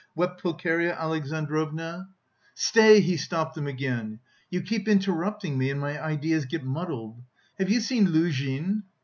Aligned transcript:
wept 0.15 0.41
Pulcheria 0.41 0.95
Alexandrovna. 0.97 2.09
"Stay," 2.55 3.01
he 3.01 3.15
stopped 3.15 3.53
them 3.53 3.67
again, 3.67 4.17
"you 4.49 4.59
keep 4.63 4.87
interrupting 4.87 5.59
me, 5.59 5.69
and 5.69 5.79
my 5.79 6.01
ideas 6.03 6.45
get 6.45 6.63
muddled.... 6.63 7.21
Have 7.59 7.69
you 7.69 7.79
seen 7.81 8.07
Luzhin?" 8.09 8.81